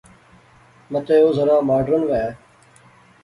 متے 0.91 1.15
او 1.23 1.29
ذرا 1.37 1.57
ماڈرن 1.67 2.01
وہے 2.09 2.29